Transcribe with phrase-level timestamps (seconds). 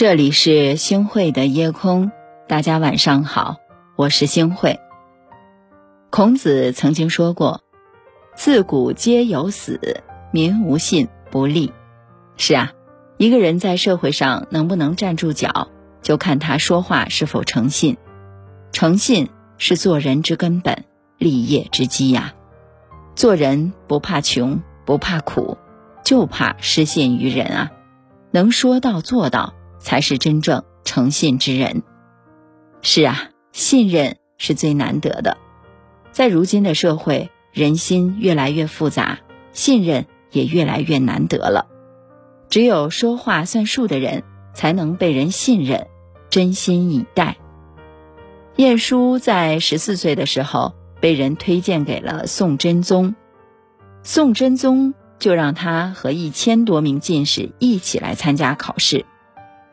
[0.00, 2.10] 这里是星汇的夜空，
[2.48, 3.56] 大家晚上好，
[3.96, 4.80] 我是星汇。
[6.08, 7.60] 孔子曾经说过
[8.34, 10.02] ：“自古皆有死，
[10.32, 11.74] 民无信不立。”
[12.38, 12.72] 是啊，
[13.18, 15.68] 一个人在社会上能不能站住脚，
[16.00, 17.98] 就看他说话是否诚信。
[18.72, 19.28] 诚信
[19.58, 20.84] 是做人之根本，
[21.18, 22.32] 立业之基呀。
[23.14, 25.58] 做人不怕穷，不怕苦，
[26.02, 27.70] 就怕失信于人啊。
[28.30, 29.52] 能说到做到。
[29.80, 31.82] 才是真正诚信之人。
[32.82, 35.36] 是啊，信任是最难得的。
[36.12, 39.18] 在如今的社会，人心越来越复杂，
[39.52, 41.66] 信任也越来越难得了。
[42.48, 44.22] 只有说话算数的人，
[44.54, 45.86] 才能被人信任、
[46.30, 47.36] 真心以待。
[48.56, 53.14] 晏殊在十四岁的时候被人推荐给了宋真宗，
[54.02, 59.06] 宋真宗就让他和一千多名进士一起来参加考试。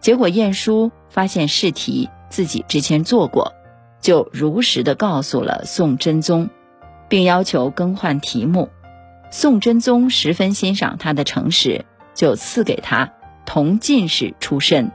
[0.00, 3.52] 结果晏殊发现试题自己之前做过，
[4.00, 6.50] 就如实的告诉了宋真宗，
[7.08, 8.68] 并要求更换题目。
[9.30, 13.12] 宋真宗十分欣赏他的诚实，就赐给他
[13.44, 14.92] 同进士出身。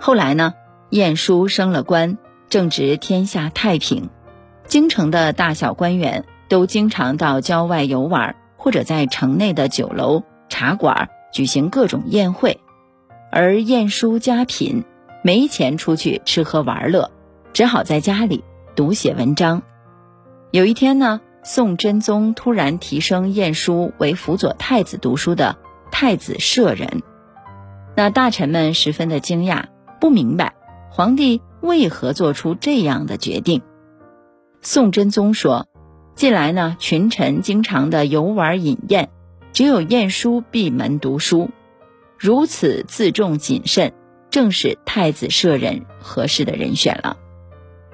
[0.00, 0.54] 后来呢，
[0.88, 2.16] 晏殊升了官，
[2.48, 4.08] 正值天下太平，
[4.66, 12.58] 京城的大小官员都经常到郊外游玩，或者在城内的酒楼、茶馆举行各种宴会。
[13.34, 14.84] 而晏殊家贫，
[15.24, 17.10] 没钱出去吃喝玩乐，
[17.54, 18.44] 只好在家里
[18.76, 19.62] 读写文章。
[20.50, 25.56] 有一天呢，宋真宗突然提升晏殊为辅佐太子读书的
[25.90, 27.02] 太子舍人，
[27.96, 29.64] 那大臣们十分的惊讶，
[29.98, 30.52] 不明白
[30.90, 33.62] 皇帝为何做出这样的决定。
[34.60, 35.68] 宋真宗说
[36.14, 39.08] ：“近来呢，群臣经常的游玩饮宴，
[39.54, 41.48] 只有晏殊闭门读书。”
[42.22, 43.94] 如此自重谨慎，
[44.30, 47.16] 正是太子舍人合适的人选了。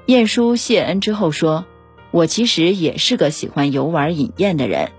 [0.05, 1.65] 晏殊谢恩之后说
[2.13, 4.91] ：“我其实也是个喜欢游玩饮宴的人，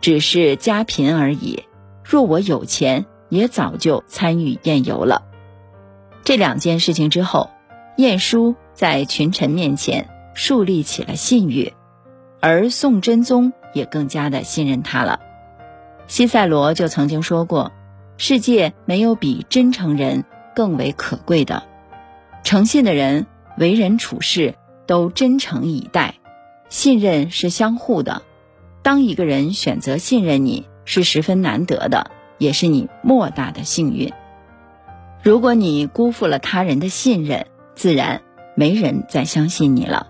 [0.00, 1.64] 只是家贫而已。
[2.02, 5.26] 若我有钱，也早就参与宴游了。”
[6.24, 7.50] 这两件事情之后，
[7.98, 11.74] 晏殊在群臣面前树立起了信誉，
[12.40, 15.20] 而宋真宗也更加的信任他了。
[16.06, 17.70] 西塞罗就曾经说过。
[18.20, 20.24] 世界没有比真诚人
[20.54, 21.62] 更为可贵的，
[22.42, 24.56] 诚信的人为人处事
[24.86, 26.16] 都真诚以待，
[26.68, 28.22] 信任是相互的。
[28.82, 34.12] 当一个人选择信任你，是十分难得的，也是你莫大的幸运。
[35.22, 37.46] 如果你辜负了他人的信任，
[37.76, 38.22] 自然
[38.56, 40.08] 没人再相信你了。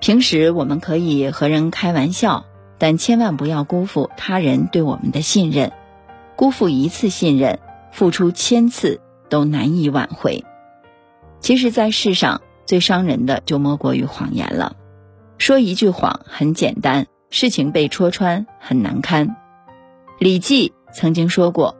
[0.00, 2.46] 平时我们可以和人开玩笑，
[2.78, 5.70] 但千万不要辜负他人对我们的信任。
[6.36, 7.58] 辜负一次信任，
[7.92, 10.44] 付出千次都难以挽回。
[11.40, 14.76] 其实，在世上最伤人的就莫过于谎言了。
[15.38, 19.28] 说一句谎很简单，事情被戳穿很难堪。
[20.18, 21.76] 《礼记》曾经说过：“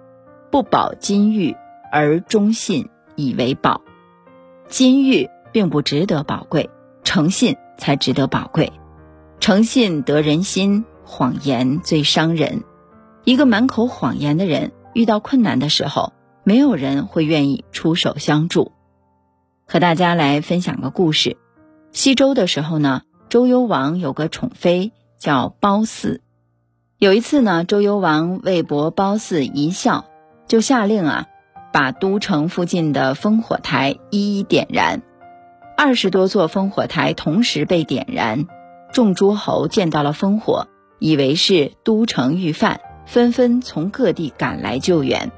[0.51, 1.57] 不保金玉，
[1.93, 3.81] 而忠信以为宝。”
[4.69, 6.71] 金玉并不值得宝贵，
[7.05, 8.73] 诚信才值得宝贵。
[9.39, 12.65] 诚信得人心，谎言最伤人。
[13.25, 16.12] 一个满口谎言的人，遇到困难的时候，
[16.43, 18.72] 没有人会愿意出手相助。
[19.65, 21.37] 和大家来分享个故事：
[21.93, 26.21] 西周的时候呢，周幽王有个宠妃叫褒姒。
[26.99, 30.06] 有一次呢，周幽王为博褒姒一笑，
[30.49, 31.27] 就下令啊，
[31.72, 35.00] 把都城附近的烽火台一一点燃。
[35.77, 38.47] 二十多座烽火台同时被点燃，
[38.93, 40.66] 众诸侯见到了烽火，
[40.99, 42.81] 以为是都城遇犯。
[43.07, 45.33] 纷纷从各地赶来救援，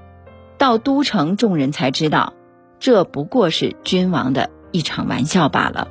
[0.59, 2.35] 到都城，众人才知道，
[2.79, 5.89] 这不过是君王的一场玩笑罢了。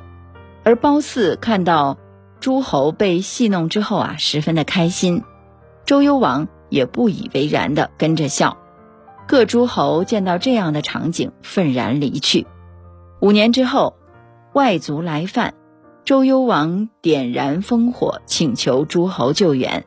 [0.62, 1.98] 而褒姒看到
[2.40, 5.22] 诸侯被戏弄之后啊，十分的开心。
[5.84, 8.56] 周幽王也不以为然的跟着笑。
[9.26, 12.46] 各诸侯见到这样的场景，愤然离去。
[13.20, 13.96] 五年之后，
[14.52, 15.54] 外族来犯，
[16.04, 19.84] 周幽王点燃烽火，请求诸侯救援。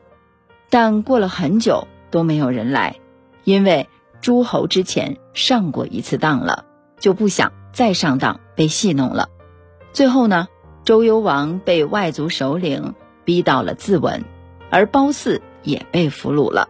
[0.70, 2.96] 但过了很久都没有人来，
[3.44, 3.88] 因为
[4.20, 6.66] 诸侯之前上过一次当了，
[6.98, 9.28] 就不想再上当被戏弄了。
[9.92, 10.48] 最后呢，
[10.84, 12.94] 周幽王被外族首领
[13.24, 14.22] 逼到了自刎，
[14.70, 16.68] 而褒姒也被俘虏了。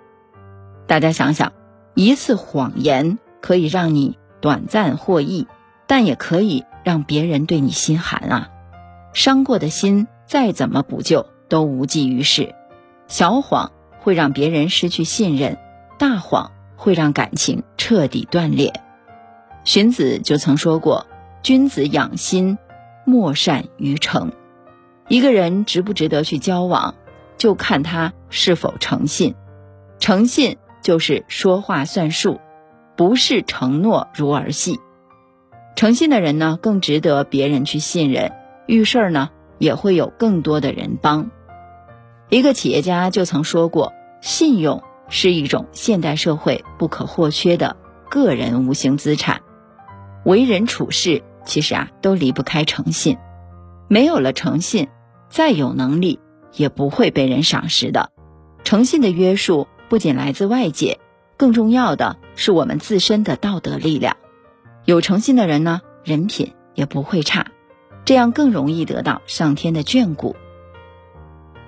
[0.86, 1.52] 大家想想，
[1.94, 5.48] 一次谎言可以让你短暂获益，
[5.86, 8.48] 但也可以让别人对你心寒啊！
[9.12, 12.54] 伤过的心再怎么补救都无济于事。
[13.08, 13.72] 小谎。
[14.08, 15.58] 会让别人失去信任，
[15.98, 18.72] 大谎会让感情彻底断裂。
[19.64, 21.06] 荀子就曾说过
[21.44, 22.56] ：“君子养心，
[23.04, 24.32] 莫善于诚。”
[25.08, 26.94] 一个人值不值得去交往，
[27.36, 29.34] 就看他是否诚信。
[29.98, 32.40] 诚信就是说话算数，
[32.96, 34.80] 不是承诺如儿戏。
[35.76, 38.32] 诚信的人呢，更值得别人去信任，
[38.66, 39.28] 遇事儿呢
[39.58, 41.30] 也会有更多的人帮。
[42.30, 47.76] 一个企业家就曾说过：“信用是一种现代社会不可或缺的
[48.10, 49.40] 个人无形资产，
[50.24, 53.16] 为人处事其实啊都离不开诚信。
[53.88, 54.88] 没有了诚信。”
[55.30, 56.20] 再有能力，
[56.54, 58.08] 也不会被人赏识的。
[58.64, 61.00] 诚信的约束不仅来自外界，
[61.36, 64.16] 更重要的是我们自身的道德力量。
[64.86, 67.48] 有诚信的人呢，人品也不会差，
[68.06, 70.34] 这样更容易得到上天的眷顾。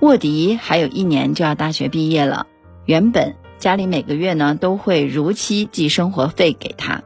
[0.00, 2.46] 卧迪还有一年就要大学毕业了，
[2.86, 7.02] 原本家里每个月呢都会如期寄生活费给他，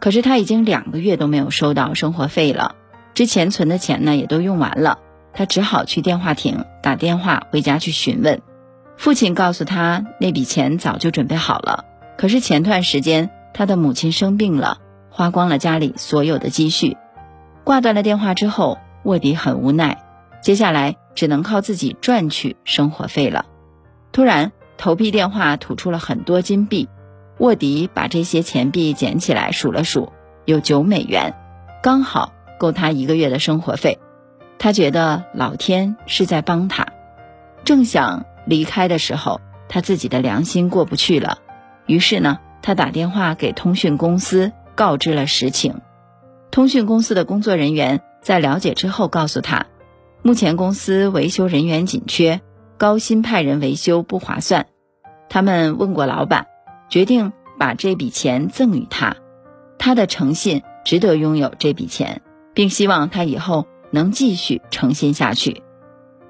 [0.00, 2.74] 可是他已经两个月都没有收到生活费了，
[3.14, 4.98] 之前存的钱呢也都用完了。
[5.32, 8.42] 他只好去电话亭打电话回家去询问，
[8.96, 11.84] 父亲告诉他那笔钱早就准备好了，
[12.16, 14.78] 可是前段时间他的母亲生病了，
[15.08, 16.96] 花光了家里所有的积蓄。
[17.62, 20.03] 挂断了电话之后，卧迪很无奈，
[20.44, 23.46] 接下来只能靠自己赚取生活费了。
[24.12, 26.90] 突然，投币电话吐出了很多金币，
[27.38, 30.12] 卧迪把这些钱币捡起来数了数，
[30.44, 31.34] 有九美元，
[31.82, 33.98] 刚好够他一个月的生活费。
[34.58, 36.88] 他觉得老天是在帮他，
[37.64, 41.38] 正想离开的时候，他自己的良心过不去了。
[41.86, 45.80] 于是呢，他打电话给通讯公司告知了实情。
[46.50, 49.68] 通讯公司的工作人员在了解之后告诉他，
[50.26, 52.40] 目前公司维修人员紧缺，
[52.78, 54.68] 高薪派人维修不划算。
[55.28, 56.46] 他们问过老板，
[56.88, 59.16] 决定把这笔钱赠与他。
[59.78, 62.22] 他的诚信值得拥有这笔钱，
[62.54, 63.66] 并希望他以后。
[63.90, 65.62] 能继续诚信下去，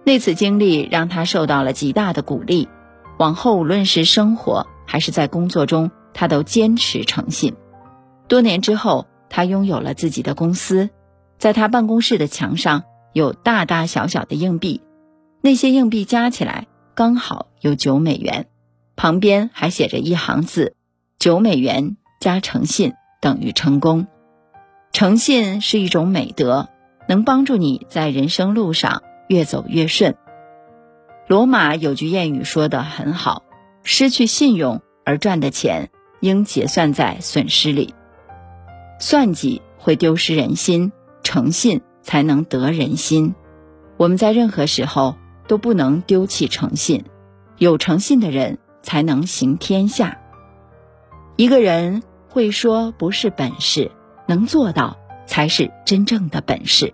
[0.05, 2.69] 那次经历让他受到了极大的鼓励。
[3.17, 7.55] 往后无论是生活还是在工作中，他都坚持诚信。
[8.29, 10.91] 多年之后，他拥有了自己的公司，
[11.39, 12.83] 在他办公室的墙上
[13.15, 14.83] 有大大小小的硬币，
[15.41, 18.49] 那些硬币加起来刚好有九美元，
[18.95, 20.77] 旁边还写着一行字
[21.19, 24.07] ：“九美元加诚信等于成功。”
[24.93, 26.69] 诚信是一种美德。
[27.07, 30.17] 能帮助你在人生路上越走越顺。
[31.29, 33.43] 罗马有句谚语说的很好
[33.85, 35.91] ：“失去信用而赚的钱，
[36.21, 37.95] 应结算在损失里。”
[38.99, 43.35] 算计会丢失人心，诚信才能得人心。
[43.97, 45.17] 我们在任何时候
[45.49, 47.05] 都不能丢弃诚信，
[47.59, 50.21] 有诚信的人才能行天下。
[51.35, 53.91] 一个人会说不是本事，
[54.29, 54.99] 能做到。
[55.27, 56.93] 才是真正的本事。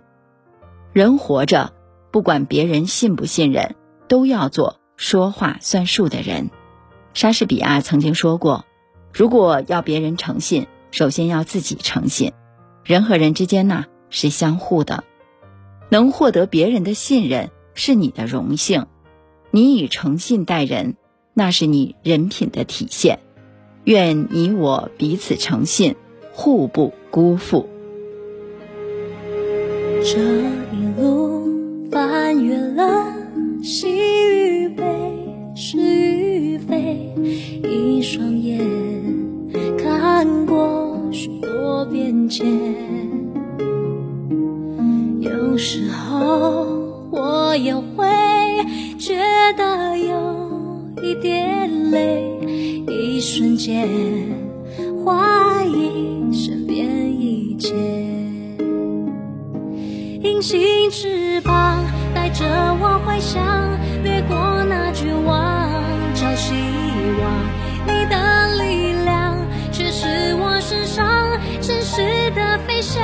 [0.93, 1.73] 人活着，
[2.11, 3.75] 不管别人信不信任，
[4.07, 6.49] 都要做说话算数的人。
[7.13, 8.63] 莎士比亚曾经说过
[9.13, 12.31] ：“如果要别人诚信，首先要自己诚信。
[12.85, 15.03] 人和人之间呢，是相互的，
[15.89, 18.85] 能获得别人的信任是你的荣幸。
[19.49, 20.95] 你以诚信待人，
[21.33, 23.17] 那是你人品的体现。
[23.83, 25.95] 愿你我彼此诚信，
[26.33, 27.67] 互不辜负。”
[30.05, 33.13] 这一路翻越了
[33.61, 34.83] 喜与悲，
[35.55, 37.13] 是与非，
[37.63, 38.59] 一双眼
[39.77, 43.10] 看过许多变迁。
[45.61, 46.65] 有时候
[47.11, 48.07] 我也会
[48.97, 49.19] 觉
[49.55, 52.35] 得有一点累，
[52.87, 53.87] 一瞬间
[55.05, 57.75] 怀疑身边一切。
[60.23, 62.43] 隐形翅膀带着
[62.81, 63.39] 我幻想，
[64.01, 64.35] 掠过
[64.67, 65.69] 那绝望，
[66.15, 66.55] 找希
[67.21, 67.31] 望。
[67.85, 69.37] 你的力量
[69.71, 70.07] 却是
[70.39, 73.03] 我身上真实的飞翔，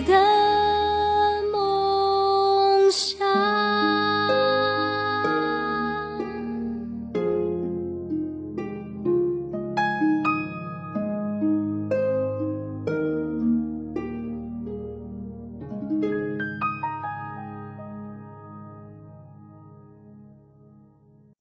[0.00, 0.47] 的